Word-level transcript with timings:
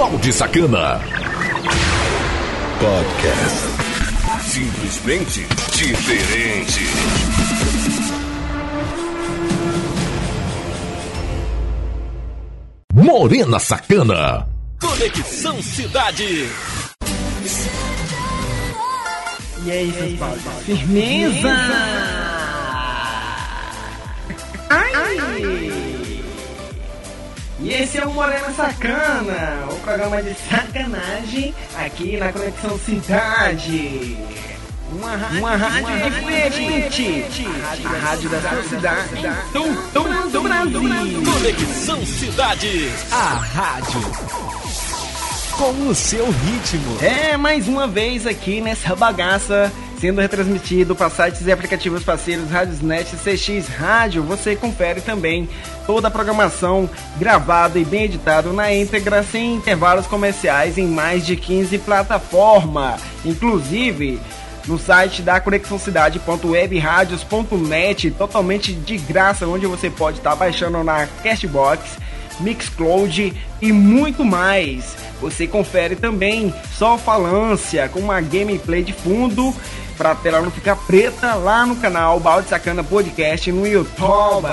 Balde 0.00 0.32
Sacana. 0.32 0.98
Podcast. 2.80 4.48
Simplesmente 4.48 5.46
diferente. 5.74 6.80
Morena 12.94 13.58
Sacana. 13.58 14.48
Conexão 14.80 15.62
Cidade. 15.62 16.48
E 19.66 19.70
aí, 19.70 19.92
seus 19.92 20.18
paus? 20.18 20.40
Firmeza! 20.64 22.09
E 27.62 27.72
esse 27.72 27.98
é 27.98 28.06
o 28.06 28.12
Morena 28.12 28.50
Sacana, 28.52 29.68
o 29.70 29.76
programa 29.80 30.22
de 30.22 30.34
sacanagem 30.34 31.54
aqui 31.76 32.16
na 32.16 32.32
Conexão 32.32 32.78
Cidade. 32.78 34.16
Uma 34.92 35.14
rádio, 35.14 35.38
uma 35.38 35.56
rádio 35.56 36.08
influente, 36.08 37.46
a 37.84 37.98
rádio 37.98 38.30
da 38.30 38.40
sua 38.40 38.62
cidade, 38.64 39.22
do, 39.52 40.30
do 40.30 40.42
Brasil. 40.42 41.22
Conexão 41.22 42.06
Cidade. 42.06 42.90
A 43.12 43.34
rádio 43.34 44.00
com 45.60 45.88
o 45.88 45.94
seu 45.94 46.24
ritmo. 46.30 46.96
É, 47.02 47.36
mais 47.36 47.68
uma 47.68 47.86
vez 47.86 48.26
aqui 48.26 48.62
nessa 48.62 48.96
bagaça, 48.96 49.70
sendo 50.00 50.20
retransmitido 50.20 50.96
para 50.96 51.08
sites 51.10 51.46
e 51.46 51.52
aplicativos 51.52 52.02
parceiros 52.02 52.50
Radiosnet 52.50 53.14
CX 53.16 53.68
Rádio. 53.68 54.22
Você 54.22 54.56
confere 54.56 55.02
também 55.02 55.46
toda 55.86 56.08
a 56.08 56.10
programação 56.10 56.88
gravada 57.18 57.78
e 57.78 57.84
bem 57.84 58.04
editado 58.04 58.50
na 58.52 58.72
íntegra, 58.72 59.22
sem 59.22 59.56
intervalos 59.56 60.06
comerciais 60.06 60.78
em 60.78 60.86
mais 60.86 61.26
de 61.26 61.36
15 61.36 61.76
plataformas. 61.78 63.02
Inclusive 63.24 64.20
no 64.66 64.78
site 64.78 65.20
da 65.20 65.38
conexãocidade.webradios.net, 65.40 68.10
totalmente 68.12 68.72
de 68.72 68.96
graça, 68.96 69.46
onde 69.46 69.66
você 69.66 69.90
pode 69.90 70.16
estar 70.18 70.34
baixando 70.34 70.82
na 70.82 71.06
Castbox, 71.22 71.98
Mixcloud 72.40 73.34
e 73.60 73.72
muito 73.72 74.24
mais. 74.24 74.96
Você 75.20 75.46
confere 75.46 75.96
também 75.96 76.54
só 76.72 76.96
falância 76.96 77.86
com 77.88 78.00
uma 78.00 78.22
gameplay 78.22 78.82
de 78.82 78.94
fundo 78.94 79.54
para 80.00 80.12
a 80.12 80.14
tela 80.14 80.40
não 80.40 80.50
ficar 80.50 80.76
preta 80.76 81.34
lá 81.34 81.66
no 81.66 81.76
canal 81.76 82.18
Balde 82.18 82.48
Sacana 82.48 82.82
Podcast 82.82 83.52
no 83.52 83.66
YouTube. 83.66 84.48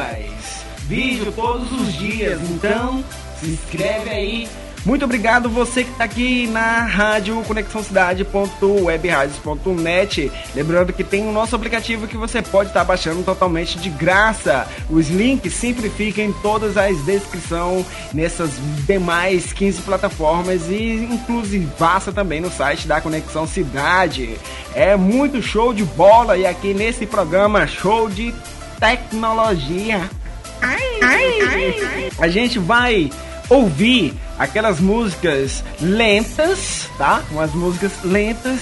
Vídeo 0.80 1.32
todos 1.32 1.72
os 1.72 1.94
dias, 1.94 2.42
então 2.50 3.02
se 3.40 3.52
inscreve 3.52 4.10
aí. 4.10 4.50
Muito 4.88 5.04
obrigado 5.04 5.50
você 5.50 5.84
que 5.84 5.92
está 5.92 6.06
aqui 6.06 6.48
na 6.48 6.84
rádio 6.84 7.44
conexãocidade.webradios.net. 7.44 10.32
Lembrando 10.56 10.94
que 10.94 11.04
tem 11.04 11.28
o 11.28 11.32
nosso 11.34 11.58
aplicativo 11.58 12.08
que 12.08 12.16
você 12.16 12.42
pode 12.42 12.70
estar 12.70 12.80
tá 12.80 12.86
baixando 12.86 13.22
totalmente 13.22 13.78
de 13.78 13.90
graça. 13.90 14.66
Os 14.90 15.10
links 15.10 15.54
sempre 15.56 15.90
ficam 15.90 16.24
em 16.24 16.32
todas 16.32 16.78
as 16.78 17.02
descrições 17.02 17.86
nessas 18.14 18.52
demais 18.88 19.52
15 19.52 19.82
plataformas 19.82 20.70
e 20.70 21.06
inclusive 21.12 21.68
passa 21.78 22.14
também 22.14 22.40
no 22.40 22.50
site 22.50 22.88
da 22.88 23.02
Conexão 23.02 23.46
Cidade. 23.46 24.38
É 24.74 24.96
muito 24.96 25.42
show 25.42 25.74
de 25.74 25.84
bola 25.84 26.38
e 26.38 26.46
aqui 26.46 26.74
nesse 26.74 27.06
programa 27.06 27.68
show 27.68 28.10
de 28.10 28.34
tecnologia. 28.80 30.10
Ai, 30.62 31.00
ai, 31.02 31.42
ai, 31.42 31.76
a 32.20 32.30
gente 32.30 32.58
vai 32.58 33.12
ouvir 33.50 34.14
aquelas 34.38 34.80
músicas 34.80 35.64
lentas, 35.80 36.90
tá? 36.98 37.24
Umas 37.32 37.54
músicas 37.54 37.92
lentas, 38.04 38.60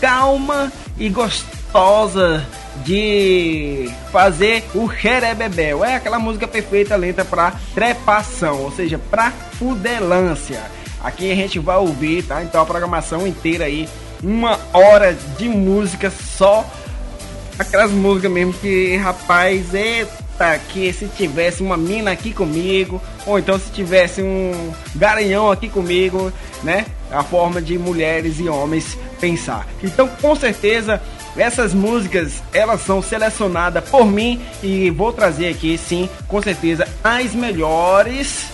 calma 0.00 0.72
e 0.98 1.08
gostosa 1.08 2.44
de 2.84 3.90
fazer 4.10 4.64
o 4.74 4.90
xerebebel. 4.90 5.84
É 5.84 5.96
aquela 5.96 6.18
música 6.18 6.48
perfeita 6.48 6.96
lenta 6.96 7.24
para 7.24 7.52
trepação, 7.74 8.62
ou 8.62 8.72
seja, 8.72 8.98
para 8.98 9.30
fudelância. 9.30 10.62
Aqui 11.02 11.30
a 11.30 11.34
gente 11.34 11.58
vai 11.58 11.76
ouvir, 11.76 12.22
tá? 12.22 12.42
Então 12.42 12.62
a 12.62 12.66
programação 12.66 13.26
inteira 13.26 13.64
aí, 13.64 13.88
uma 14.22 14.58
hora 14.72 15.16
de 15.36 15.48
música 15.48 16.10
só 16.10 16.64
aquelas 17.58 17.90
músicas 17.90 18.30
mesmo 18.30 18.52
que, 18.54 18.96
rapaz, 18.96 19.74
eita, 19.74 20.58
que 20.68 20.92
se 20.92 21.06
tivesse 21.08 21.62
uma 21.62 21.76
mina 21.76 22.12
aqui 22.12 22.32
comigo, 22.32 23.00
ou 23.26 23.38
então 23.38 23.58
se 23.58 23.70
tivesse 23.70 24.22
um 24.22 24.72
garanhão 24.94 25.50
aqui 25.50 25.68
comigo, 25.68 26.32
né? 26.62 26.86
A 27.10 27.22
forma 27.22 27.60
de 27.60 27.78
mulheres 27.78 28.38
e 28.40 28.48
homens 28.48 28.98
pensar. 29.20 29.66
Então, 29.82 30.08
com 30.08 30.34
certeza, 30.34 31.00
essas 31.36 31.72
músicas, 31.72 32.42
elas 32.52 32.80
são 32.82 33.02
selecionadas 33.02 33.84
por 33.88 34.06
mim 34.06 34.40
e 34.62 34.90
vou 34.90 35.12
trazer 35.12 35.48
aqui, 35.48 35.78
sim, 35.78 36.08
com 36.26 36.42
certeza, 36.42 36.86
as 37.02 37.34
melhores, 37.34 38.46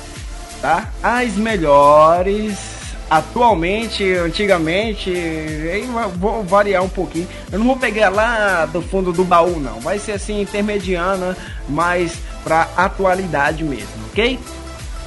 tá? 0.61 0.93
As 1.03 1.35
melhores 1.35 2.78
atualmente, 3.11 4.05
antigamente, 4.15 5.11
aí 5.11 5.89
vou 6.17 6.43
variar 6.45 6.83
um 6.83 6.89
pouquinho. 6.89 7.29
Eu 7.51 7.59
não 7.59 7.67
vou 7.67 7.77
pegar 7.77 8.11
lá 8.11 8.67
do 8.67 8.83
fundo 8.83 9.13
do 9.13 9.25
baú, 9.25 9.59
não. 9.59 9.81
Vai 9.81 9.99
ser 9.99 10.13
assim, 10.13 10.41
intermediana, 10.41 11.37
mas 11.69 12.19
pra 12.45 12.69
atualidade 12.77 13.65
mesmo, 13.65 14.07
ok? 14.11 14.39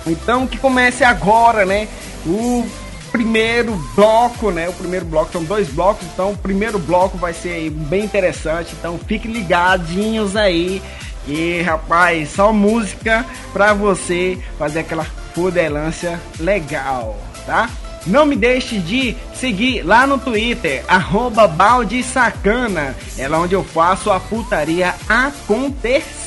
Então 0.06 0.48
que 0.48 0.58
comece 0.58 1.04
agora, 1.04 1.66
né? 1.66 1.88
O 2.26 2.66
primeiro 3.12 3.74
bloco, 3.96 4.52
né? 4.52 4.70
O 4.70 4.74
primeiro 4.74 5.06
bloco 5.06 5.32
são 5.32 5.44
dois 5.44 5.68
blocos, 5.68 6.08
então 6.14 6.32
o 6.32 6.38
primeiro 6.38 6.80
bloco 6.80 7.18
vai 7.18 7.34
ser 7.34 7.70
bem 7.70 8.04
interessante. 8.04 8.74
Então 8.80 9.00
fiquem 9.06 9.32
ligadinhos 9.32 10.36
aí. 10.36 10.82
E 11.28 11.62
rapaz, 11.62 12.32
só 12.32 12.52
música 12.52 13.24
pra 13.54 13.74
você 13.74 14.40
fazer 14.58 14.80
aquela 14.80 15.06
fudelância 15.36 16.20
legal, 16.40 17.16
tá? 17.46 17.70
Não 18.06 18.26
me 18.26 18.36
deixe 18.36 18.80
de 18.80 19.16
seguir 19.34 19.84
lá 19.84 20.08
no 20.08 20.18
Twitter, 20.18 20.84
arroba 20.88 21.48
baldesacana. 21.48 22.96
É 23.18 23.28
lá 23.28 23.40
onde 23.40 23.54
eu 23.54 23.64
faço 23.64 24.12
a 24.12 24.20
putaria 24.20 24.96
acontecer. 25.08 26.22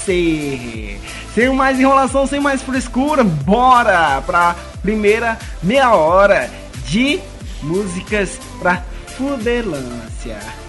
Sem 1.35 1.51
mais 1.51 1.81
enrolação, 1.81 2.27
sem 2.27 2.41
mais 2.41 2.63
frescura, 2.63 3.25
bora 3.25 4.23
pra 4.23 4.55
primeira 4.83 5.39
meia 5.63 5.95
hora 5.95 6.49
de 6.87 7.19
músicas 7.63 8.39
pra 8.61 8.85
fudelância. 9.17 10.64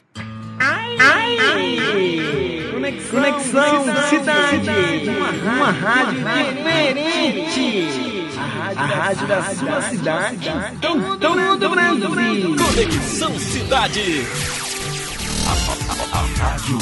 Ai. 0.99 1.37
Conexão, 2.71 3.21
Conexão 3.21 4.09
cidade, 4.09 4.49
cidade, 4.49 5.09
uma, 5.09 5.29
uma 5.29 5.71
rádio, 5.71 6.23
rádio 6.23 6.53
diferente 6.55 8.05
a 8.75 8.85
rádio 8.85 9.27
da 9.27 9.41
sua 9.55 9.81
cidade. 9.81 10.51
Então, 10.73 11.17
todo 11.17 11.69
Brasil. 11.69 12.55
Conexão 12.57 13.39
Cidade. 13.39 14.27
A, 16.11 16.21
rádio. 16.43 16.77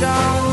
show. 0.00 0.43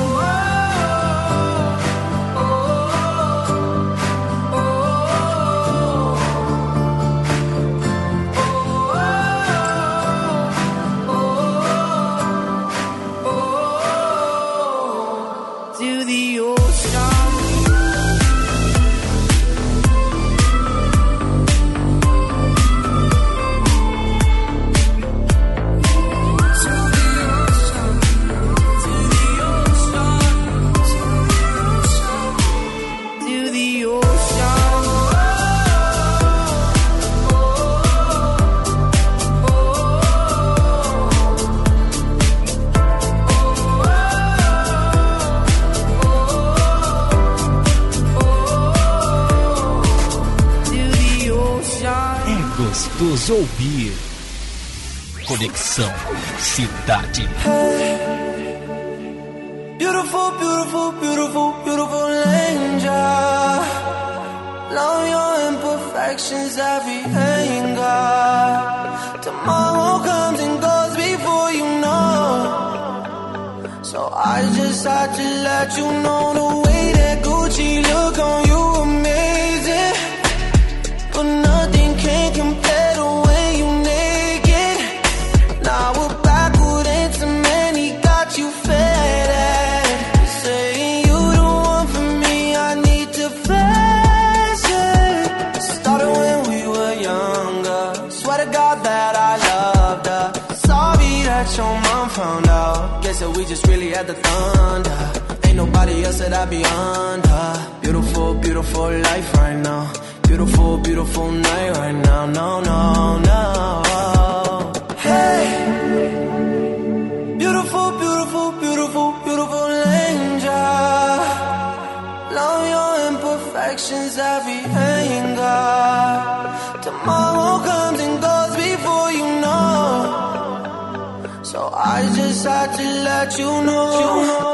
that 133.23 133.37
you 133.37 133.45
know. 133.45 133.99
You 133.99 134.27
know. 134.27 134.50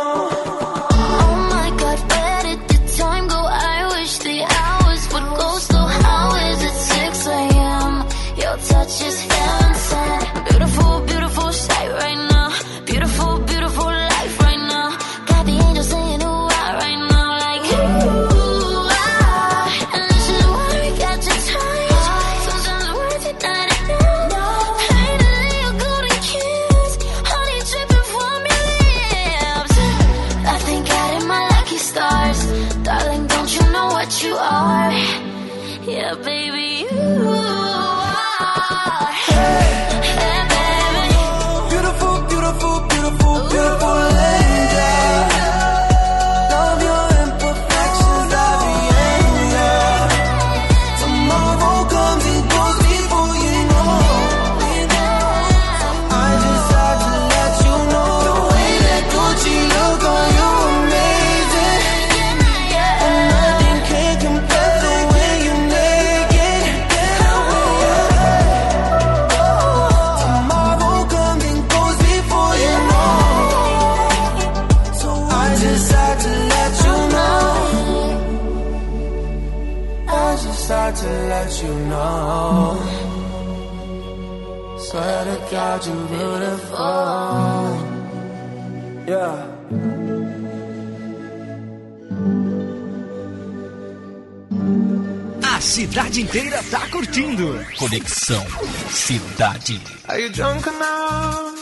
cidade 95.68 96.22
inteira 96.22 96.64
tá 96.72 96.88
curtindo. 96.88 97.60
Conexão 97.78 98.46
Cidade. 98.90 99.82
Are 100.08 100.22
you 100.22 100.30
drunk 100.30 100.66
enough? 100.66 101.58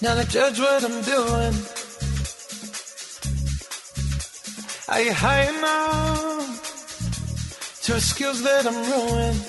Now 0.00 0.14
to 0.14 0.24
judge 0.24 0.60
what 0.60 0.84
I'm 0.84 1.02
doing. 1.02 1.52
Are 4.88 5.02
you 5.02 5.12
high 5.12 5.48
enough 5.48 6.62
to 7.82 8.00
skills 8.00 8.40
that 8.42 8.66
I'm 8.66 8.84
ruined? 8.88 9.40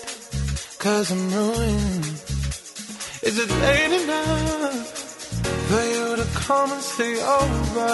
Cause 0.79 1.11
I'm 1.11 1.31
ruined. 1.31 2.05
Is 3.21 3.37
it 3.37 3.49
late 3.61 4.01
enough 4.01 4.87
for 5.69 5.83
you 5.83 6.15
to 6.15 6.25
come 6.33 6.71
and 6.71 6.81
stay 6.81 7.21
over? 7.21 7.91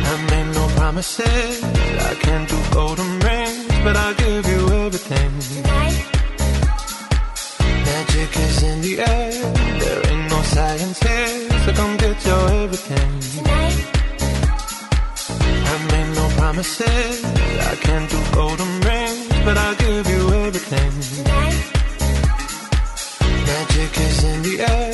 I 0.10 0.16
made 0.30 0.50
no 0.54 0.66
promises. 0.78 1.64
I 2.12 2.14
can't 2.26 2.48
do 2.48 2.60
golden 2.72 3.12
rings, 3.28 3.68
but 3.84 3.96
I'll 3.98 4.14
give 4.26 4.46
you 4.54 4.62
everything. 4.84 5.32
Magic 7.88 8.32
is 8.46 8.58
in 8.70 8.82
the 8.86 8.94
air. 9.00 9.32
There 9.82 10.02
ain't 10.12 10.30
no 10.30 10.42
science 10.54 11.00
here, 11.00 11.50
so 11.64 11.72
come 11.74 11.98
get 11.98 12.24
your 12.24 12.44
everything. 12.64 13.12
Tonight. 13.34 13.80
I 15.72 15.76
made 15.94 16.12
no 16.20 16.26
promises. 16.38 17.26
I 17.72 17.76
can't 17.86 18.08
do 18.14 18.20
golden 18.36 18.72
rings, 18.82 19.30
but 19.46 19.58
I'll 19.58 19.78
give 19.86 20.06
you 20.14 20.22
everything. 20.46 20.92
Tonight. 21.26 21.81
Magic 23.52 23.94
is 24.08 24.24
in 24.24 24.42
the 24.44 24.56
air. 24.62 24.94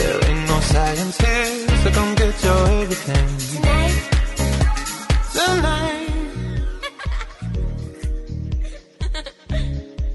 There 0.00 0.18
ain't 0.28 0.44
no 0.48 0.58
science 0.60 1.16
here, 1.18 1.68
so 1.82 1.88
come 1.90 2.14
get 2.14 2.34
your 2.44 2.62
everything. 2.80 3.28
Tonight. 3.52 3.98
Tonight. 5.36 6.14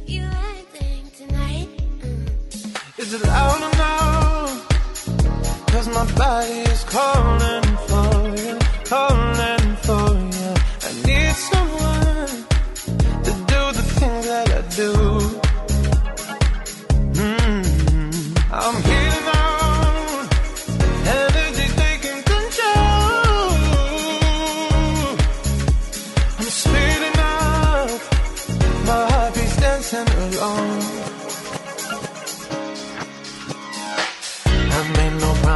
you 0.14 0.24
acting 0.24 1.04
tonight? 1.20 1.70
Is 2.98 3.14
it 3.14 3.22
loud 3.28 3.62
enough? 3.74 4.52
Cause 5.68 5.88
my 5.98 6.06
body 6.18 6.60
is 6.74 6.84
calling 6.86 7.63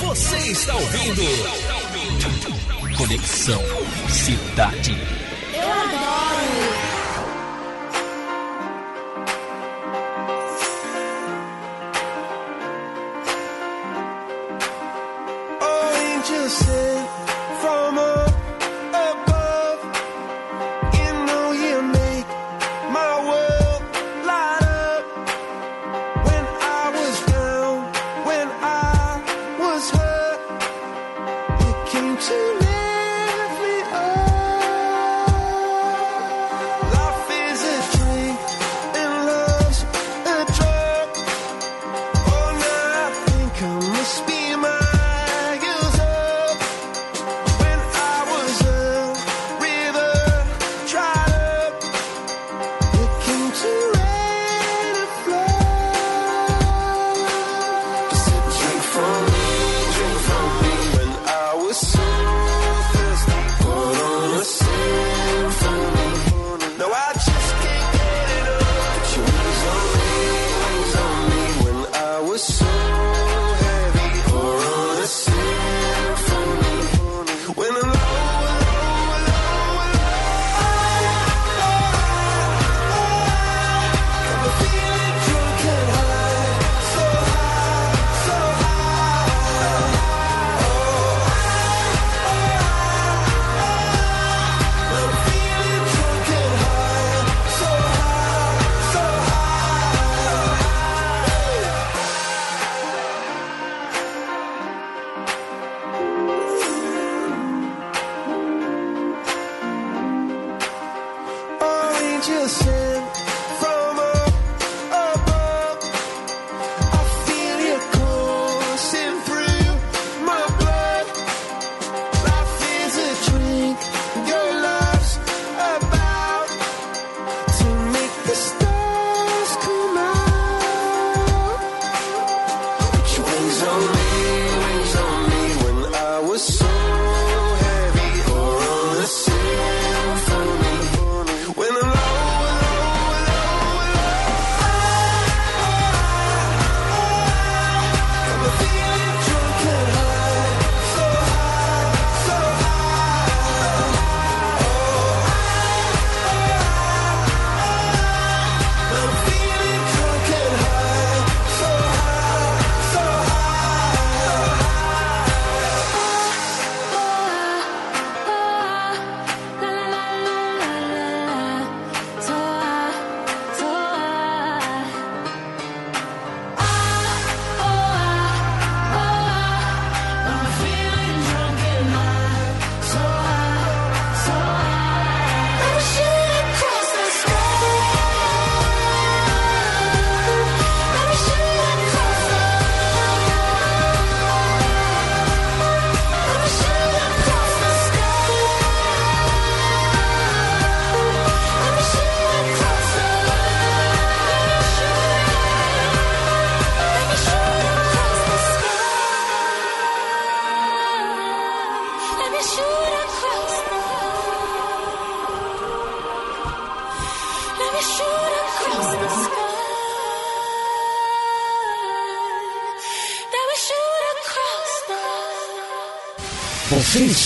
Você 0.00 0.36
está 0.52 0.74
ouvindo 0.76 1.22
Conexão 2.96 3.60
Cidade. 4.08 4.96
Oh, 5.54 6.37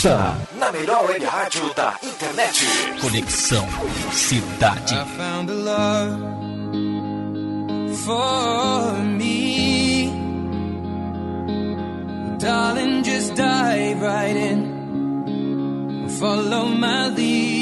Conexão. 0.03 0.37
Na 0.59 0.73
melhor 0.73 1.07
web 1.07 1.25
rádio 1.25 1.73
da 1.75 1.97
internet. 2.03 2.59
Conexão 3.01 3.69
Cidade. 4.11 4.97
I 4.97 5.05
found 5.17 5.49
a 5.49 5.55
love 5.55 6.19
for 8.05 9.05
me. 9.05 10.11
Darling, 12.41 13.05
just 13.05 13.37
dive 13.37 14.03
right 14.03 14.37
in. 14.37 16.09
Follow 16.19 16.65
my 16.67 17.07
lead. 17.11 17.62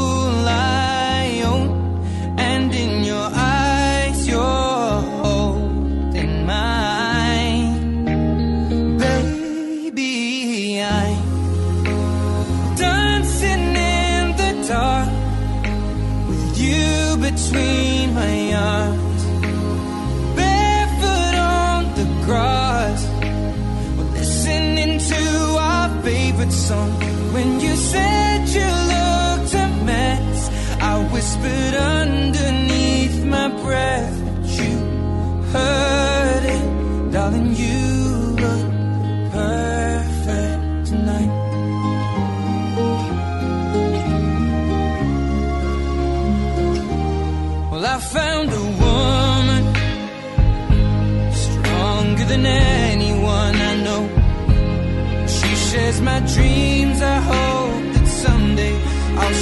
When 26.71 27.59
you 27.59 27.75
said 27.75 28.47
you 28.47 28.69
looked 28.93 29.53
a 29.53 29.67
mess, 29.83 30.49
I 30.79 31.03
whispered 31.11 31.73
underneath 31.73 33.25
my 33.25 33.49
breath. 33.63 34.10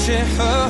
Yeah. 0.10 0.69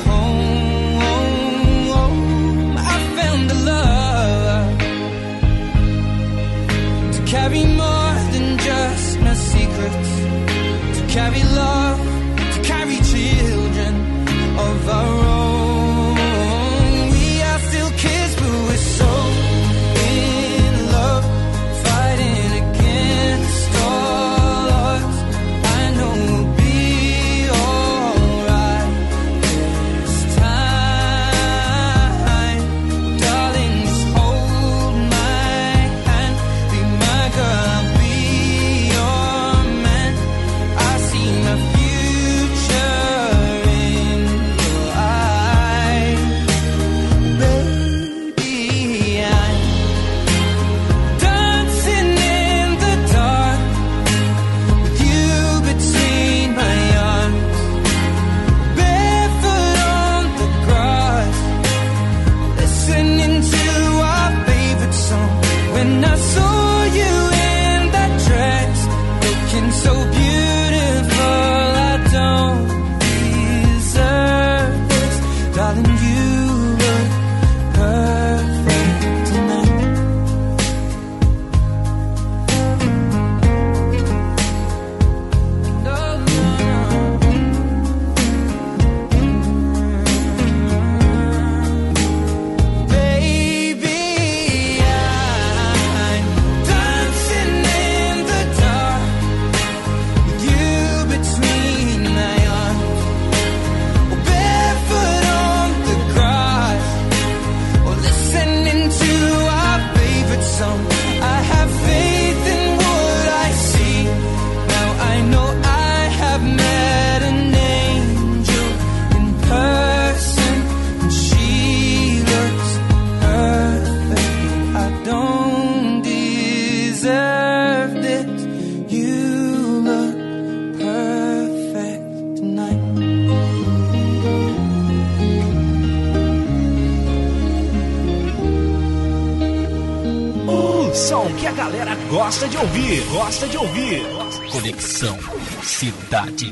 Cidade. 145.30 146.50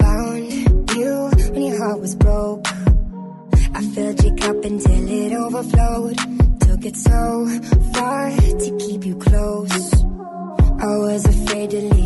Found 0.00 0.90
you 0.90 1.30
when 1.52 1.62
your 1.62 1.78
heart 1.78 2.00
was 2.00 2.16
broke. 2.16 2.66
I 3.74 3.82
filled 3.94 4.24
your 4.24 4.36
cup 4.36 4.64
until 4.64 5.08
it 5.08 5.32
overflowed. 5.32 6.18
Took 6.60 6.84
it 6.84 6.96
so 6.96 7.46
far 7.94 8.30
to 8.30 8.78
keep 8.80 9.06
you 9.06 9.14
close. 9.16 9.92
I 10.80 10.96
was 10.96 11.24
afraid 11.24 11.70
to 11.70 11.80
leave. 11.82 11.97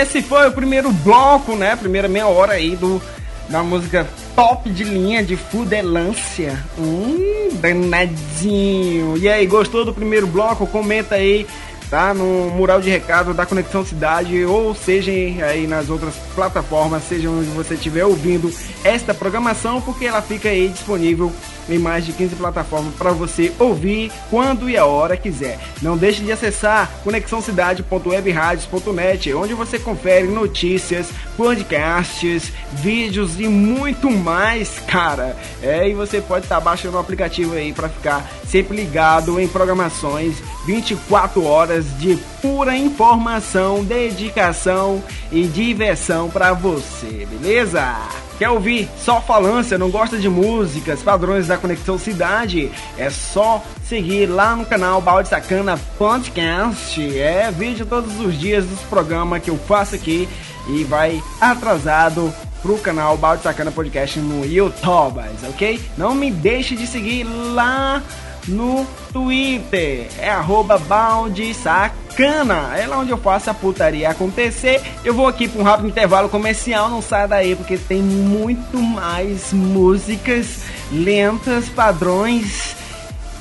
Esse 0.00 0.22
foi 0.22 0.48
o 0.48 0.52
primeiro 0.52 0.90
bloco, 0.90 1.54
né? 1.54 1.76
Primeira 1.76 2.08
meia 2.08 2.26
hora 2.26 2.54
aí 2.54 2.74
do, 2.74 3.00
da 3.48 3.62
música 3.62 4.06
top 4.34 4.70
de 4.70 4.84
linha 4.84 5.22
de 5.22 5.36
Fudelância. 5.36 6.58
Hum, 6.78 7.50
danadinho. 7.54 9.16
E 9.18 9.28
aí, 9.28 9.46
gostou 9.46 9.84
do 9.84 9.92
primeiro 9.92 10.26
bloco? 10.26 10.66
Comenta 10.66 11.16
aí, 11.16 11.46
tá? 11.90 12.14
No 12.14 12.50
mural 12.50 12.80
de 12.80 12.88
recado 12.88 13.34
da 13.34 13.44
Conexão 13.44 13.84
Cidade, 13.84 14.42
ou 14.44 14.74
seja 14.74 15.10
aí 15.10 15.66
nas 15.66 15.90
outras 15.90 16.14
plataformas, 16.34 17.02
seja 17.04 17.28
onde 17.28 17.50
você 17.50 17.74
estiver 17.74 18.06
ouvindo 18.06 18.50
esta 18.82 19.12
programação, 19.12 19.82
porque 19.82 20.06
ela 20.06 20.22
fica 20.22 20.48
aí 20.48 20.68
disponível 20.68 21.30
em 21.72 21.78
mais 21.78 22.04
de 22.06 22.12
15 22.12 22.36
plataformas 22.36 22.94
para 22.94 23.10
você 23.12 23.52
ouvir 23.58 24.12
quando 24.28 24.68
e 24.68 24.76
a 24.76 24.84
hora 24.84 25.16
quiser. 25.16 25.58
Não 25.80 25.96
deixe 25.96 26.22
de 26.22 26.30
acessar 26.32 26.90
conexãocidade.webradios.net, 27.04 29.32
onde 29.34 29.54
você 29.54 29.78
confere 29.78 30.26
notícias, 30.26 31.10
podcasts, 31.36 32.52
vídeos 32.72 33.38
e 33.40 33.46
muito 33.48 34.10
mais, 34.10 34.80
cara. 34.86 35.36
É, 35.62 35.88
e 35.88 35.94
você 35.94 36.20
pode 36.20 36.46
estar 36.46 36.58
baixando 36.60 36.96
o 36.96 37.00
aplicativo 37.00 37.54
aí 37.54 37.72
para 37.72 37.88
ficar 37.88 38.28
sempre 38.46 38.76
ligado 38.76 39.40
em 39.40 39.48
programações 39.48 40.36
24 40.66 41.42
horas 41.44 41.86
de 41.98 42.16
pura 42.42 42.76
informação, 42.76 43.82
dedicação 43.84 45.02
e 45.32 45.46
diversão 45.46 46.28
para 46.28 46.52
você, 46.52 47.26
beleza? 47.26 48.29
Quer 48.40 48.48
ouvir 48.48 48.88
só 48.96 49.20
falância, 49.20 49.76
não 49.76 49.90
gosta 49.90 50.16
de 50.16 50.26
músicas, 50.26 51.02
padrões 51.02 51.46
da 51.48 51.58
Conexão 51.58 51.98
Cidade? 51.98 52.72
É 52.96 53.10
só 53.10 53.62
seguir 53.84 54.24
lá 54.24 54.56
no 54.56 54.64
canal 54.64 54.98
Balde 55.02 55.28
Sacana 55.28 55.78
Podcast. 55.98 57.18
É 57.18 57.50
vídeo 57.50 57.84
todos 57.84 58.18
os 58.18 58.40
dias 58.40 58.64
dos 58.64 58.80
programas 58.80 59.42
que 59.42 59.50
eu 59.50 59.58
faço 59.58 59.94
aqui 59.94 60.26
e 60.70 60.84
vai 60.84 61.22
atrasado 61.38 62.32
pro 62.62 62.78
canal 62.78 63.14
Balde 63.18 63.42
Sacana 63.42 63.70
Podcast 63.70 64.18
no 64.18 64.46
YouTube, 64.46 65.20
ok? 65.46 65.78
Não 65.98 66.14
me 66.14 66.30
deixe 66.30 66.74
de 66.74 66.86
seguir 66.86 67.24
lá 67.24 68.02
no 68.48 68.86
Twitter, 69.12 70.08
é 70.18 70.30
arroba 70.30 70.78
balde 70.78 71.52
sacana, 71.54 72.76
é 72.76 72.86
lá 72.86 72.98
onde 72.98 73.10
eu 73.10 73.18
faço 73.18 73.50
a 73.50 73.54
putaria 73.54 74.10
acontecer. 74.10 74.80
Eu 75.04 75.14
vou 75.14 75.26
aqui 75.26 75.48
para 75.48 75.60
um 75.60 75.64
rápido 75.64 75.88
intervalo 75.88 76.28
comercial, 76.28 76.88
não 76.88 77.02
sai 77.02 77.28
daí 77.28 77.54
porque 77.54 77.76
tem 77.76 78.02
muito 78.02 78.78
mais 78.78 79.52
músicas 79.52 80.62
lentas, 80.90 81.68
padrões 81.68 82.76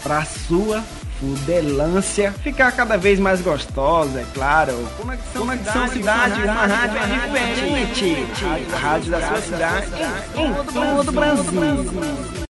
para 0.04 0.24
sua 0.26 0.84
fudelância 1.20 2.32
ficar 2.32 2.72
cada 2.72 2.98
vez 2.98 3.20
mais 3.20 3.42
gostosa, 3.42 4.22
é 4.22 4.26
claro. 4.34 4.74
Conexão, 4.98 5.42
Conexão 5.42 5.88
Cidade, 5.90 6.44
uma 6.44 6.66
rádio 6.66 7.00
diferente, 7.14 8.28
a 8.74 8.78
rádio 8.78 9.12
da 9.12 9.28
sua 9.28 9.42
cidade. 9.42 9.88
em 10.36 10.54
todo 10.74 11.10
o 11.10 11.12
Brasil. 11.12 12.49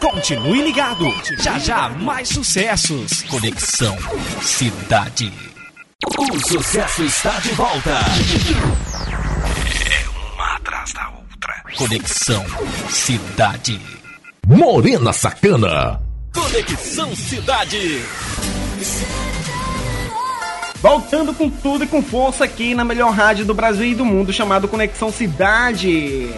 Continue 0.00 0.62
ligado. 0.62 1.06
Já 1.38 1.58
já 1.58 1.88
mais 1.88 2.28
sucessos. 2.28 3.22
Conexão 3.22 3.96
Cidade. 4.42 5.32
O 6.18 6.48
sucesso 6.48 7.02
está 7.02 7.30
de 7.40 7.50
volta. 7.50 8.00
Uma 10.34 10.56
atrás 10.56 10.92
da 10.92 11.08
outra. 11.08 11.62
Conexão 11.76 12.44
Cidade. 12.90 13.80
Morena 14.46 15.12
Sacana. 15.12 16.00
Conexão 16.34 17.14
Cidade. 17.16 18.02
Voltando 20.82 21.34
com 21.34 21.50
tudo 21.50 21.84
e 21.84 21.86
com 21.86 22.02
força 22.02 22.44
aqui 22.44 22.74
na 22.74 22.84
melhor 22.84 23.12
rádio 23.12 23.44
do 23.44 23.54
Brasil 23.54 23.86
e 23.86 23.94
do 23.94 24.04
mundo, 24.04 24.32
chamado 24.32 24.68
Conexão 24.68 25.10
Cidade. 25.10 26.30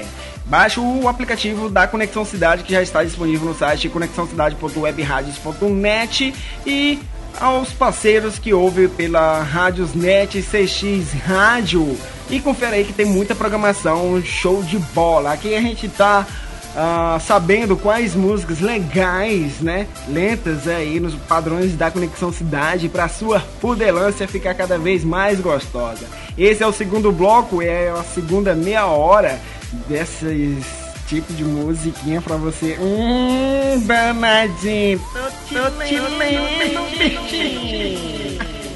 Baixe 0.48 0.80
o 0.80 1.06
aplicativo 1.06 1.68
da 1.68 1.86
Conexão 1.86 2.24
Cidade 2.24 2.64
que 2.64 2.72
já 2.72 2.82
está 2.82 3.04
disponível 3.04 3.48
no 3.48 3.54
site 3.54 3.90
conexãocidade.webradios.net 3.90 6.34
e 6.66 6.98
aos 7.38 7.70
parceiros 7.70 8.38
que 8.38 8.54
ouvem 8.54 8.88
pela 8.88 9.42
Rádiosnet 9.42 10.42
CX 10.42 11.12
Rádio. 11.12 11.94
E 12.30 12.40
confere 12.40 12.76
aí 12.76 12.84
que 12.84 12.94
tem 12.94 13.04
muita 13.04 13.34
programação, 13.34 14.22
show 14.22 14.62
de 14.62 14.78
bola. 14.78 15.34
Aqui 15.34 15.54
a 15.54 15.60
gente 15.60 15.86
tá 15.86 16.26
uh, 16.74 17.20
sabendo 17.20 17.76
quais 17.76 18.14
músicas 18.14 18.60
legais, 18.60 19.60
né, 19.60 19.86
lentas 20.08 20.66
aí 20.66 20.98
nos 20.98 21.14
padrões 21.14 21.76
da 21.76 21.90
Conexão 21.90 22.32
Cidade 22.32 22.88
para 22.88 23.06
sua 23.06 23.40
pudelância 23.60 24.26
ficar 24.26 24.54
cada 24.54 24.78
vez 24.78 25.04
mais 25.04 25.40
gostosa. 25.40 26.06
Esse 26.38 26.62
é 26.62 26.66
o 26.66 26.72
segundo 26.72 27.12
bloco, 27.12 27.60
é 27.60 27.90
a 27.90 28.02
segunda 28.02 28.54
meia 28.54 28.86
hora 28.86 29.38
desses 29.88 30.64
tipo 31.08 31.32
de 31.32 31.44
musiquinha 31.44 32.20
pra 32.20 32.36
você. 32.36 32.76
Hum, 32.78 33.80
danadinho. 33.86 35.00
Tô 35.50 35.84
te 35.84 35.98
lendo, 35.98 36.88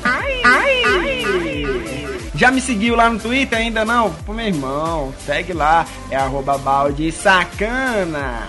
Ai, 0.05 0.42
ai, 0.44 0.83
ai. 0.85 1.62
Já 2.35 2.50
me 2.50 2.61
seguiu 2.61 2.96
lá 2.96 3.11
no 3.11 3.20
Twitter 3.20 3.59
ainda 3.59 3.85
não? 3.85 4.11
Pô, 4.11 4.33
meu 4.33 4.46
irmão, 4.46 5.14
segue 5.24 5.52
lá. 5.52 5.87
É 6.11 6.16
arroba 6.16 6.57
balde 6.59 7.12
sacana. 7.12 8.48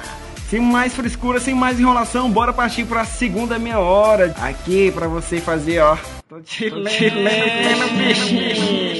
Sem 0.50 0.62
mais 0.62 0.94
frescura, 0.94 1.40
sem 1.40 1.54
mais 1.54 1.80
enrolação, 1.80 2.30
bora 2.30 2.54
partir 2.54 2.86
pra 2.86 3.06
segunda 3.06 3.60
meia 3.60 3.80
hora. 3.80 4.34
Aqui 4.40 4.92
pra 4.92 5.08
você 5.08 5.42
fazer, 5.42 5.80
ó. 5.80 5.98
Tô 6.30 6.40
te 6.42 6.70
lendo, 6.70 7.98
bichinho. 7.98 8.93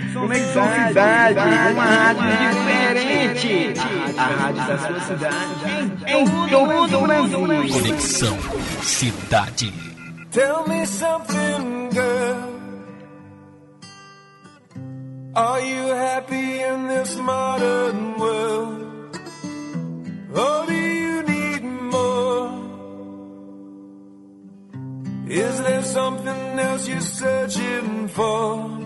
Conexão, 0.00 0.64
Cidade, 0.88 1.38
uma 1.72 1.84
rádio 1.84 2.22
diferente. 2.50 3.80
A 4.18 4.26
rádio 4.26 4.66
da 4.66 4.78
sua 4.78 5.00
cidade. 5.00 5.46
Em 6.06 6.24
todo 6.50 6.98
o 6.98 7.02
Brasil. 7.02 7.38
Conexão 7.38 8.38
Cidade. 8.82 9.72
Tell 10.30 10.68
me 10.68 10.86
something, 10.86 11.88
girl. 11.92 12.56
Are 15.34 15.60
you 15.60 15.94
happy 15.94 16.62
in 16.62 16.88
this 16.88 17.16
modern 17.16 18.18
world? 18.18 18.86
Or 20.34 20.66
do 20.66 20.72
you 20.72 21.22
need 21.22 21.62
more? 21.62 22.50
Is 25.28 25.60
there 25.60 25.82
something 25.82 26.58
else 26.58 26.88
you're 26.88 27.00
searching 27.00 28.08
for? 28.08 28.85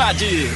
Cidade. 0.00 0.48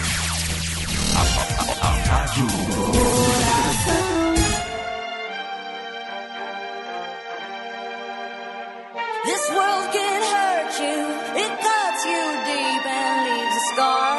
This 9.27 9.45
world 9.57 9.87
can 9.97 10.21
hurt 10.33 10.73
you, 10.85 10.99
it 11.43 11.53
cuts 11.61 12.01
you 12.11 12.23
deep 12.49 12.85
and 12.89 13.17
leaves 13.27 13.57
a 13.57 13.65
scar. 13.71 14.13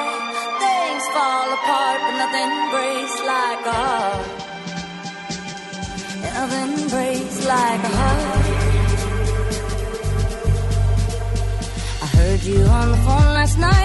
Things 0.62 1.06
fall 1.16 1.48
apart, 1.58 2.00
but 2.06 2.16
nothing 2.22 2.52
breaks 2.74 3.16
like 3.34 3.62
a 3.66 3.78
heart. 3.82 4.26
Nothing 6.38 6.74
breaks 6.94 7.38
like 7.48 7.82
a 7.82 7.94
heart. 7.98 8.46
I 12.04 12.08
heard 12.16 12.42
you 12.44 12.62
on 12.62 12.92
the 12.92 12.98
phone 12.98 13.34
last 13.40 13.58
night. 13.58 13.85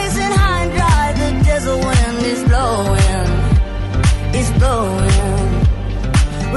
is 4.35 4.49
blowing. 4.51 5.51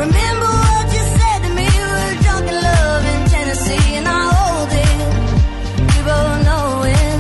Remember 0.03 0.51
what 0.69 0.87
you 0.95 1.03
said 1.19 1.39
to 1.45 1.51
me? 1.59 1.67
We 1.67 1.85
were 1.95 2.15
drunk 2.25 2.47
in 2.53 2.59
love 2.71 3.05
in 3.13 3.21
Tennessee, 3.35 3.97
and 3.99 4.07
I 4.07 4.21
hold 4.35 4.71
it. 4.85 4.99
We 5.91 5.99
both 6.09 6.37
know 6.49 6.67
it. 6.99 7.19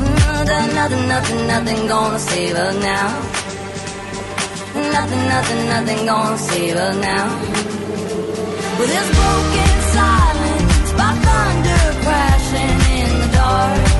Mm, 0.00 0.46
that 0.50 0.66
nothing, 0.74 1.08
nothing, 1.08 1.46
nothing 1.46 1.88
gonna 1.88 2.18
save 2.18 2.54
us 2.54 2.76
now. 2.82 3.08
Nothing, 4.96 5.24
nothing, 5.34 5.62
nothing 5.74 6.06
gonna 6.06 6.38
save 6.38 6.76
us 6.76 6.96
now. 6.96 7.26
With 8.78 8.90
this 8.94 9.08
broken 9.18 9.72
silence, 9.96 10.92
by 10.98 11.10
thunder 11.26 11.84
crashing 12.04 12.78
in 12.98 13.10
the 13.20 13.28
dark, 13.36 13.91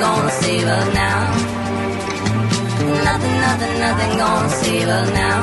gonna 0.00 0.30
save 0.30 0.66
us 0.66 0.94
now. 0.94 1.20
Nothing, 3.04 3.36
nothing, 3.46 3.74
nothing 3.84 4.12
gonna 4.18 4.48
save 4.48 4.88
us 4.88 5.08
now. 5.12 5.40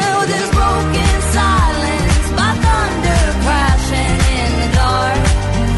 No, 0.00 0.12
this 0.32 0.48
broken 0.56 1.14
silence 1.36 2.26
by 2.38 2.50
thunder 2.64 3.22
crashing 3.44 4.16
in 4.40 4.50
the 4.60 4.68
dark, 4.80 5.20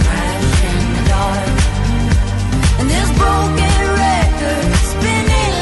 crashing 0.06 0.78
in 0.82 0.90
the 0.96 1.04
dark. 1.10 1.48
And 2.78 2.86
this 2.94 3.10
broken 3.18 3.78
record 4.07 4.70
spinning 4.92 5.55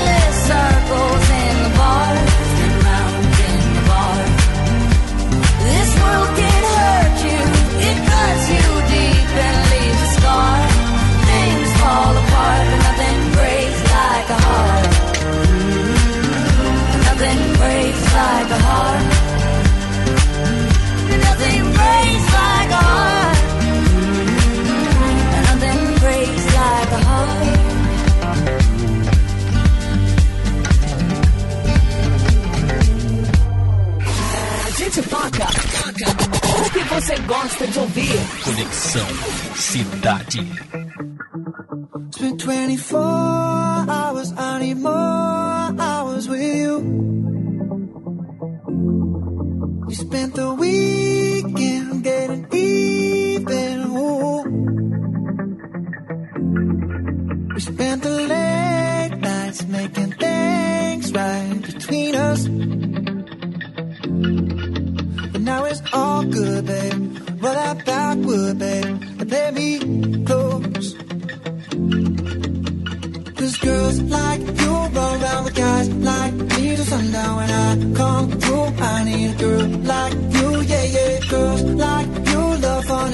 circles 0.49 1.28
Nothing 17.19 17.53
breaks 17.55 18.05
like 18.15 18.49
a 18.49 18.59
heart. 18.63 19.03
Nothing 21.27 21.65
breaks 21.79 22.27
like 22.39 22.71
a 22.71 22.83
heart. 22.89 23.39
Nothing 25.49 25.83
breaks 25.99 26.47
like 26.55 26.93
a 26.93 27.01
heart. 27.09 27.59
A 34.65 34.71
gente 34.71 35.03
toca 35.03 35.47
o 36.57 36.71
que 36.71 36.83
você 36.85 37.19
gosta 37.27 37.67
de 37.67 37.79
ouvir. 37.81 38.21
Conexão 38.45 39.09
Cidade. 39.57 40.39
It's 42.07 42.19
been 42.19 42.37
24 42.37 42.97
hours, 43.91 44.33
I 44.39 44.59
need 44.61 44.79
more 44.79 45.38
was 46.19 46.29
with 46.29 46.43
you. 46.43 46.75
You 49.89 49.95
spent 49.95 50.35
the 50.35 50.53
week. 50.55 50.88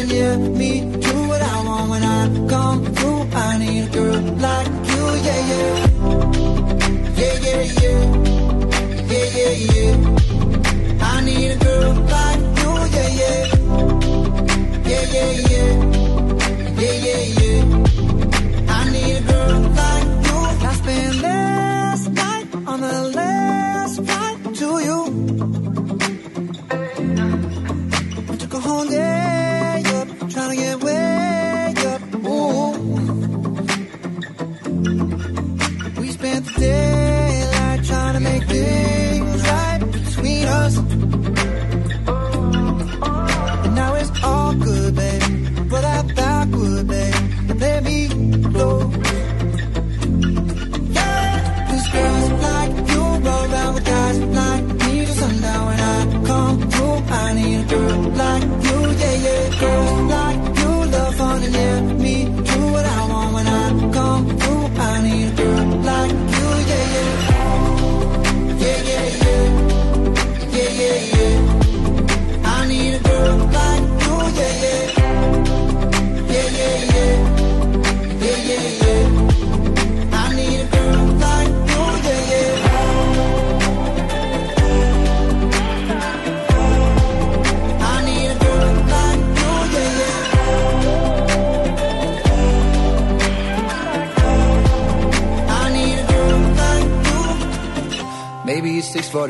Yeah, 0.07 0.37
me 0.37 0.81
do 0.81 1.29
what 1.29 1.43
I 1.43 1.65
want 1.65 1.91
when 1.91 2.03
I 2.03 2.49
come 2.49 2.85
through. 2.95 3.23
I 3.33 3.59
need 3.59 3.85
a 3.85 3.91
girl 3.91 4.21
like 4.45 4.69
you, 4.93 5.05
yeah, 5.27 5.41
yeah. 5.51 5.75
Yeah, 7.21 7.35
yeah, 7.47 7.63
yeah. 7.83 8.01
Yeah, 9.11 9.27
yeah, 9.39 9.55
yeah. 9.75 9.95
I 11.01 11.21
need 11.25 11.51
a 11.51 11.57
girl 11.65 11.93
like 12.15 12.41
you, 12.61 12.71
yeah, 12.95 13.11
yeah. 13.21 13.45
Yeah, 14.89 15.05
yeah, 15.13 15.31
yeah. 15.33 15.44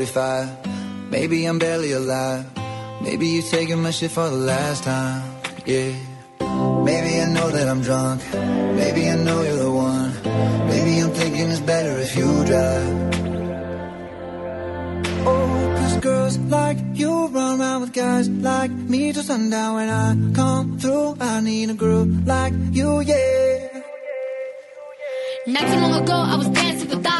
6:45. 0.05 1.09
Maybe 1.09 1.45
I'm 1.45 1.59
barely 1.59 1.91
alive. 1.91 2.45
Maybe 3.01 3.27
you're 3.27 3.43
taking 3.43 3.81
my 3.81 3.91
shit 3.91 4.11
for 4.11 4.29
the 4.29 4.41
last 4.51 4.83
time. 4.83 5.23
Yeah. 5.65 5.93
Maybe 6.83 7.19
I 7.21 7.25
know 7.35 7.49
that 7.49 7.67
I'm 7.67 7.81
drunk. 7.81 8.21
Maybe 8.81 9.09
I 9.09 9.15
know 9.15 9.41
you're 9.41 9.57
the 9.57 9.71
one. 9.71 10.11
Maybe 10.69 10.99
I'm 10.99 11.11
thinking 11.11 11.49
it's 11.49 11.59
better 11.59 11.93
if 12.05 12.15
you 12.15 12.29
drive. 12.45 12.93
Oh, 15.27 15.73
cause 15.77 15.97
girls 15.97 16.37
like 16.37 16.77
you 16.93 17.27
run 17.27 17.59
around 17.59 17.81
with 17.81 17.93
guys 17.93 18.29
like 18.29 18.71
me 18.71 19.11
till 19.13 19.23
sundown. 19.23 19.75
When 19.75 19.89
I 19.89 20.07
come 20.33 20.77
through, 20.79 21.17
I 21.19 21.41
need 21.41 21.69
a 21.69 21.73
girl 21.73 22.05
like 22.25 22.53
you, 22.71 23.01
yeah. 23.01 23.81
Not 25.47 25.65
too 25.69 25.79
long 25.83 25.95
ago, 26.03 26.17
I 26.33 26.35
was 26.37 26.49
dancing 26.49 26.74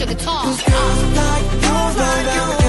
took 0.00 0.12
like 0.12 0.14
toll. 0.14 2.59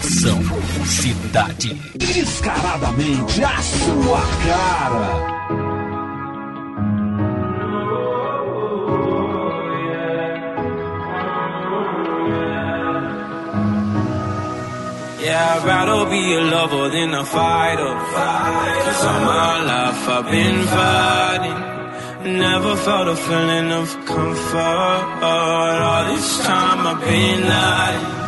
Conexão 0.00 0.40
Cidade. 0.86 1.74
Descaradamente 1.94 3.44
a 3.44 3.60
sua 3.60 4.20
cara. 4.42 5.30
Yeah, 15.20 15.56
I'd 15.56 15.66
rather 15.66 16.06
be 16.08 16.34
a 16.34 16.40
lover 16.40 16.88
than 16.90 17.14
a 17.14 17.24
fighter. 17.24 17.94
Cause 18.84 19.04
all 19.04 19.20
my 19.20 19.62
life 19.64 20.08
I've 20.08 20.30
been 20.30 20.66
fighting. 20.66 22.38
Never 22.38 22.76
felt 22.76 23.08
a 23.08 23.16
feeling 23.16 23.72
of 23.72 24.06
comfort. 24.06 25.22
All 25.22 26.14
this 26.14 26.42
time 26.46 26.86
I've 26.86 27.00
been 27.04 27.42
hiding. 27.42 28.19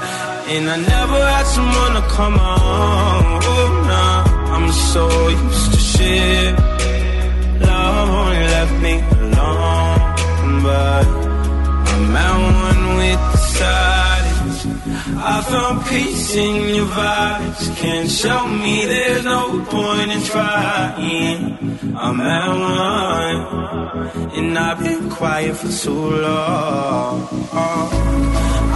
And 0.44 0.68
I 0.68 0.76
never 0.76 1.20
had 1.24 1.46
someone 1.46 1.94
to 1.94 2.02
come 2.08 2.34
on. 2.34 3.40
Oh, 3.44 3.84
nah, 3.86 4.54
I'm 4.54 4.70
so 4.72 5.28
used 5.28 5.72
to 5.72 5.78
shit. 5.78 6.54
Love 7.60 8.08
only 8.08 8.42
left 8.54 8.82
me 8.82 8.94
alone. 9.22 10.62
But 10.62 11.06
I'm 11.92 12.16
at 12.16 12.34
one 12.64 12.96
with 12.98 13.22
the 13.32 13.38
silence. 13.38 14.66
I 15.16 15.42
found 15.42 15.86
peace 15.86 16.34
in 16.34 16.74
your 16.74 16.86
vibes. 16.86 17.76
Can't 17.76 18.10
show 18.10 18.46
me 18.48 18.84
there's 18.84 19.24
no 19.24 19.64
point 19.64 20.10
in 20.10 20.22
trying. 20.22 21.96
I'm 21.96 22.20
at 22.20 22.48
one, 22.48 23.38
and 24.36 24.58
I've 24.58 24.78
been 24.80 25.08
quiet 25.08 25.56
for 25.56 25.70
too 25.70 26.10
long. 26.26 27.28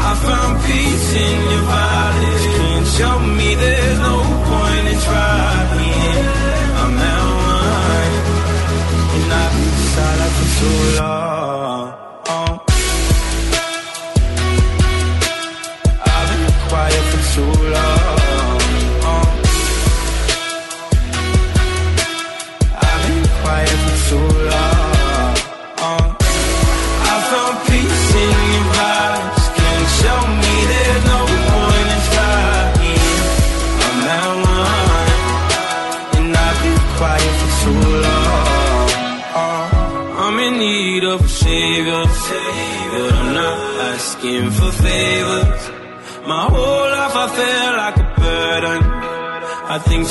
I 0.08 0.14
found 0.14 0.54
peace 0.64 1.08
in 1.26 1.36
your 1.52 1.64
vibes. 1.70 2.44
Can't 2.56 2.86
show 2.96 3.18
me 3.38 3.48
there's 3.56 3.98
no 3.98 4.16
point 4.48 4.86
in 4.92 4.98
trying. 5.06 6.26
I'm 6.80 6.98
at 7.10 7.22
one, 7.50 8.14
and 9.16 9.32
I've 9.42 9.52
been 9.58 9.76
silent 9.94 10.32
for 10.36 10.48
too 10.58 10.78
long. 11.00 11.84
Oh. 12.28 12.52
I've 16.14 16.28
been 16.30 16.46
quiet 16.68 17.04
for 17.10 17.22
too 17.34 17.54
long. 17.74 18.05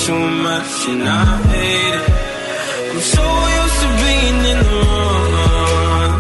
Too 0.06 0.14
much 0.14 0.88
and 0.88 1.02
I 1.02 1.42
hate 1.52 1.96
it. 1.96 2.10
I'm 2.92 3.02
so 3.16 3.26
used 3.60 3.80
to 3.84 3.90
being 4.04 4.40
in 4.52 4.60
the 4.70 4.80
wrong. 4.94 6.14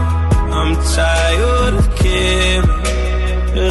I'm 0.60 0.74
tired 0.98 1.74
of 1.82 1.88
caring. 1.96 2.70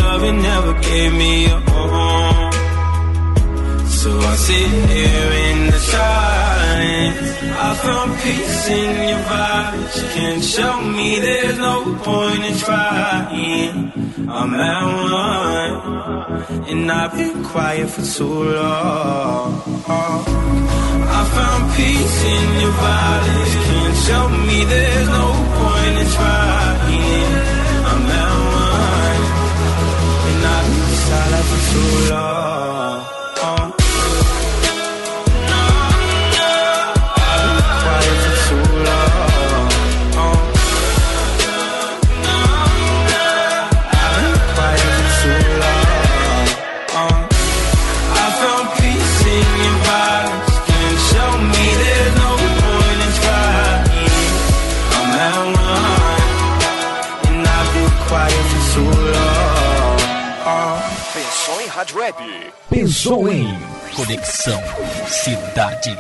Loving 0.03 0.39
never 0.41 0.73
gave 0.89 1.13
me 1.15 1.47
a 1.47 1.59
home. 1.69 2.53
So 3.89 4.11
I 4.33 4.35
sit 4.37 4.71
here 4.95 5.31
in 5.49 5.59
the 5.73 5.81
silence. 5.81 6.44
I 7.17 7.75
found 7.85 8.11
peace 8.23 8.69
in 8.69 9.09
your 9.09 9.23
vibes. 9.31 9.95
Can't 10.15 10.43
show 10.43 10.81
me 10.81 11.21
there's 11.21 11.59
no 11.59 11.77
point 12.03 12.45
in 12.45 12.57
trying. 12.59 13.93
I'm 14.29 14.55
at 14.55 14.85
one, 15.23 15.75
and 16.71 16.91
I've 16.91 17.13
been 17.15 17.45
quiet 17.45 17.89
for 17.89 18.03
too 18.03 18.43
long. 18.55 19.63
I 19.87 21.23
found 21.37 21.65
peace 21.77 22.19
in 22.35 22.61
your 22.63 22.75
vibes. 22.83 23.53
Can't 23.69 23.97
show 24.07 24.29
me 24.49 24.65
there's 24.65 25.09
no 25.09 25.27
point 25.59 25.97
in 26.03 26.09
trying. 26.19 27.31
I'm 27.91 28.11
at 28.23 28.33
one, 28.61 29.23
and 30.29 30.41
I've 30.55 30.67
been 30.75 30.95
silent 31.07 31.47
for 31.51 31.61
too 31.71 32.15
long. 32.15 32.34
Rádio 61.85 61.99
Web? 61.99 62.53
Pensou 62.71 63.29
em 63.29 63.47
Conexão 63.95 64.63
Cidade. 65.07 65.95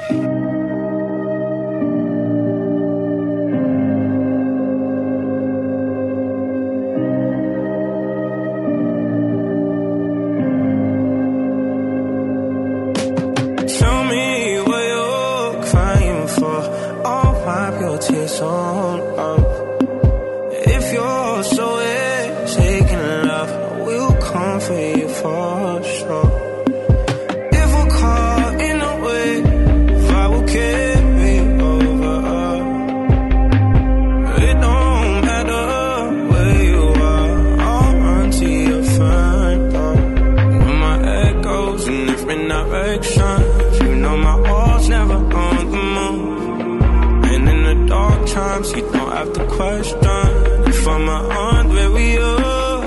different 42.25 42.49
directions. 42.49 43.81
You 43.81 43.95
know 43.97 44.17
my 44.17 44.49
heart's 44.49 44.89
never 44.89 45.15
on 45.15 45.71
the 45.71 45.83
move. 45.97 47.25
And 47.25 47.49
in 47.49 47.63
the 47.65 47.87
dark 47.87 48.27
times, 48.29 48.73
you 48.73 48.83
don't 48.93 49.13
have 49.13 49.33
to 49.35 49.47
question 49.47 50.69
if 50.69 50.89
I'm 50.89 51.09
around 51.09 51.69
where 51.69 51.91
we 51.91 52.19
are. 52.19 52.87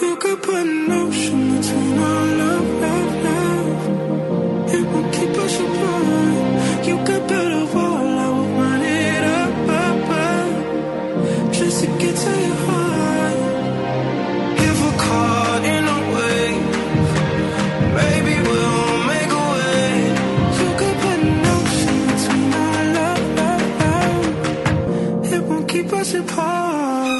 You 0.00 0.16
could 0.16 0.42
put 0.42 0.64
no 0.64 1.05
apart 26.18 27.16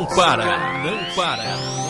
não 0.00 0.06
para. 0.06 0.78
Não 0.82 1.14
para. 1.14 1.89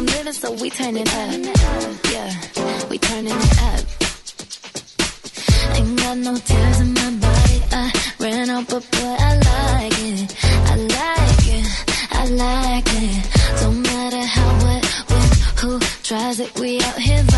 I'm 0.00 0.06
living, 0.06 0.32
so 0.32 0.50
we 0.52 0.70
turn 0.70 0.96
it 0.96 1.14
up. 1.14 1.30
Yeah, 2.10 2.88
we 2.88 2.96
turning 2.96 3.36
it 3.36 3.62
up. 3.68 3.84
Ain't 5.76 5.98
got 5.98 6.16
no 6.16 6.36
tears 6.38 6.80
in 6.80 6.94
my 6.94 7.10
body. 7.20 7.62
I 7.70 7.92
ran 8.18 8.48
out, 8.48 8.66
but 8.70 8.90
boy, 8.92 9.16
I 9.28 9.34
like 9.50 9.98
it. 10.00 10.36
I 10.72 10.76
like 10.96 11.46
it. 11.58 11.66
I 12.12 12.24
like 12.44 12.88
it. 12.88 13.60
Don't 13.60 13.82
matter 13.82 14.24
how, 14.24 14.50
what, 14.64 14.82
when, 15.10 15.28
who 15.60 15.78
tries 16.02 16.40
it. 16.40 16.58
We 16.58 16.80
out 16.80 16.98
here. 16.98 17.29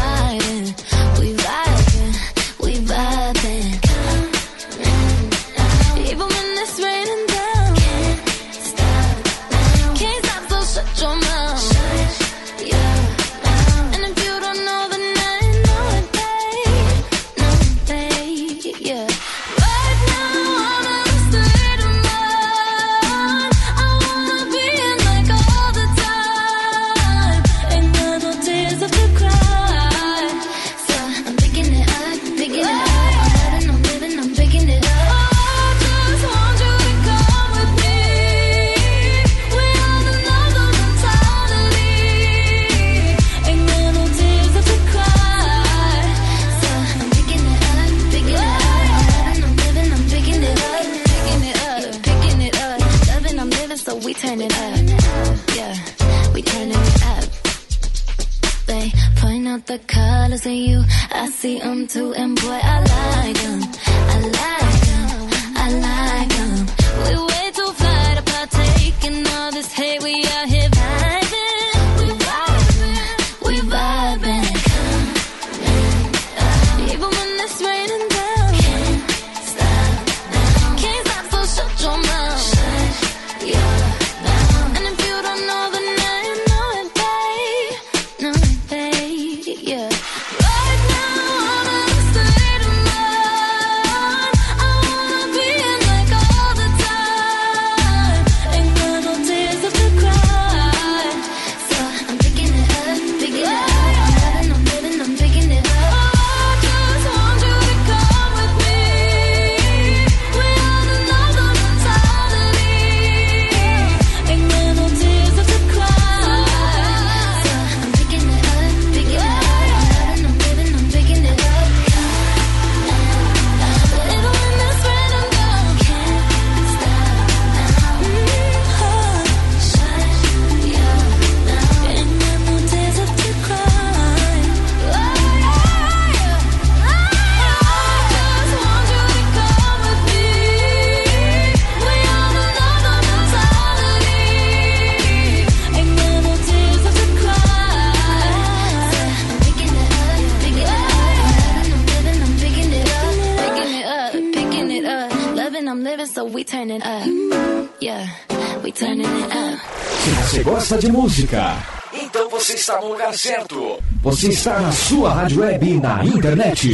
música. 161.03 161.57
Então 161.93 162.31
você 162.31 162.55
está 162.55 162.81
no 162.81 162.91
lugar 162.91 163.13
certo. 163.13 163.83
Você 164.03 164.29
está 164.29 164.61
na 164.61 164.71
sua 164.71 165.13
rádio 165.13 165.41
web 165.41 165.69
e 165.69 165.81
na 165.81 166.05
internet. 166.05 166.71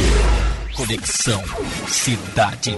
Conexão 0.75 1.43
Cidade. 1.87 2.77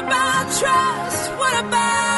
about 0.00 0.44
trust? 0.58 1.30
What 1.38 1.64
about? 1.64 2.09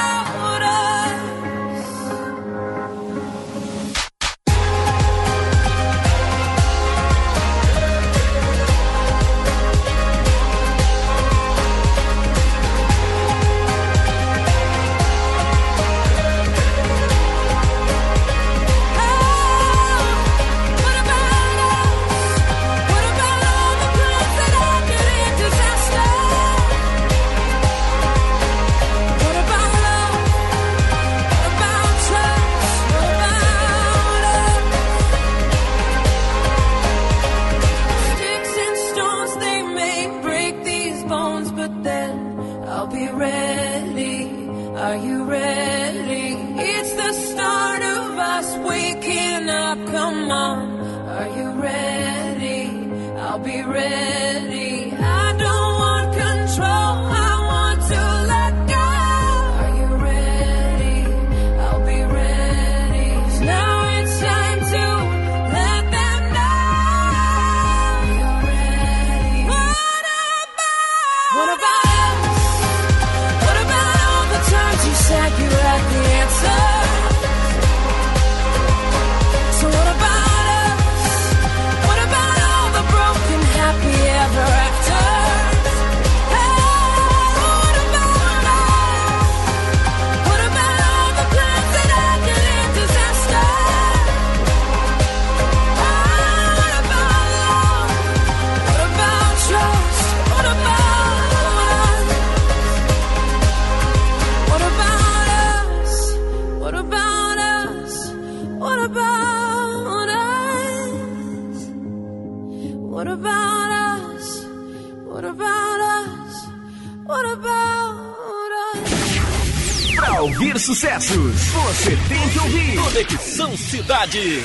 Para 119.97 120.23
ouvir 120.23 120.59
sucessos, 120.59 121.35
você 121.49 121.91
tem 122.09 122.29
que 122.31 122.39
ouvir 122.39 122.79
Conexão 122.79 123.55
Cidade. 123.55 124.43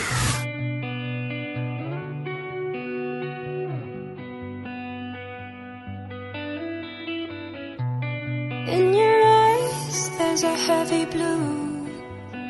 In 8.67 8.93
your 8.93 9.25
eyes, 9.25 10.09
there's 10.17 10.43
a 10.43 10.55
heavy 10.55 11.05
blue. 11.05 11.87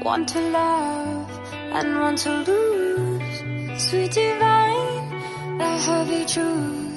One 0.03 0.25
to 0.25 0.39
love 0.39 1.29
and 1.73 1.99
one 2.01 2.15
to 2.15 2.29
lose. 2.43 3.43
Sweet 3.77 4.11
divine, 4.13 5.57
the 5.59 5.77
heavy 5.85 6.25
truth. 6.25 6.87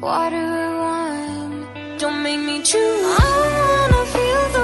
What 0.00 0.30
do 0.30 0.36
Water 0.36 0.81
don't 2.02 2.20
make 2.20 2.40
me 2.40 2.60
choose. 2.60 3.04
I 3.16 3.30
wanna 3.46 4.02
feel 4.14 4.42
the 4.56 4.61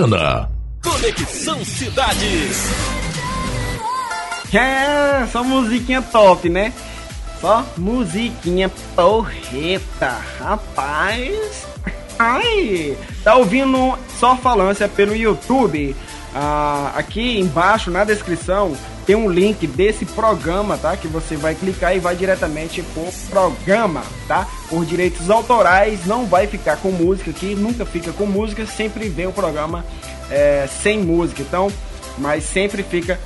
Sacana. 0.00 0.48
Conexão 0.82 1.62
Cidades. 1.62 2.70
É, 4.52 5.26
só 5.30 5.44
musiquinha 5.44 6.00
top, 6.00 6.48
né? 6.48 6.72
Só 7.38 7.66
musiquinha 7.76 8.70
porreta. 8.96 10.16
Rapaz. 10.38 11.66
Ai. 12.18 12.96
Tá 13.22 13.36
ouvindo 13.36 13.98
só 14.18 14.36
falância 14.36 14.88
pelo 14.88 15.14
YouTube? 15.14 15.94
Ah, 16.34 16.92
aqui 16.96 17.38
embaixo 17.38 17.90
na 17.90 18.02
descrição 18.02 18.74
tem 19.10 19.16
um 19.16 19.28
link 19.28 19.66
desse 19.66 20.04
programa, 20.04 20.78
tá? 20.78 20.96
Que 20.96 21.08
você 21.08 21.34
vai 21.34 21.52
clicar 21.52 21.96
e 21.96 21.98
vai 21.98 22.14
diretamente 22.14 22.80
pro 22.80 23.08
programa, 23.28 24.04
tá? 24.28 24.46
Por 24.68 24.84
direitos 24.84 25.28
autorais, 25.28 26.06
não 26.06 26.26
vai 26.26 26.46
ficar 26.46 26.76
com 26.76 26.92
música 26.92 27.32
aqui, 27.32 27.56
nunca 27.56 27.84
fica 27.84 28.12
com 28.12 28.24
música, 28.24 28.64
sempre 28.66 29.08
vem 29.08 29.26
o 29.26 29.32
programa 29.32 29.84
é, 30.30 30.68
sem 30.80 31.00
música. 31.00 31.42
Então, 31.42 31.72
mas 32.18 32.44
sempre 32.44 32.84
fica 32.84 33.18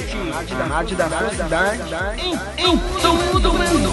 A 0.54 0.64
rádio 0.64 0.96
da 0.96 1.30
cidade 1.30 1.82
em, 2.18 2.32
em 2.64 2.78
todo 3.00 3.50
o 3.50 3.52
Brasil. 3.52 3.90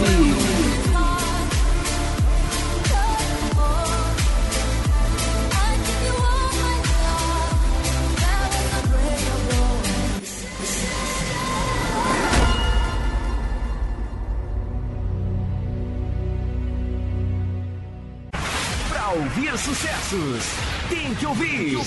Pra 18.90 19.10
ouvir 19.10 19.58
sucessos, 19.58 20.46
tem 20.90 21.14
que 21.16 21.26
ouvir. 21.26 21.78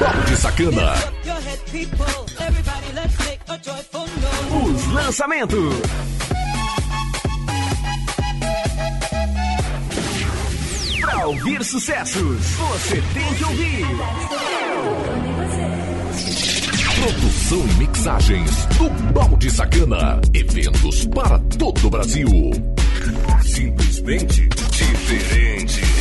Balde 0.00 0.11
Sacana. 0.42 0.92
Os 4.50 4.86
lançamentos. 4.92 5.74
Pra 11.00 11.26
ouvir 11.28 11.64
sucessos, 11.64 12.40
você 12.44 13.00
tem 13.14 13.34
que 13.34 13.44
ouvir. 13.44 13.86
Produção 16.96 17.64
e 17.64 17.74
mixagens 17.74 18.66
do 18.66 18.90
Balde 19.12 19.48
Sacana. 19.48 20.20
Eventos 20.34 21.06
para 21.06 21.38
todo 21.56 21.86
o 21.86 21.90
Brasil. 21.90 22.28
Simplesmente 23.44 24.48
diferente. 24.48 25.91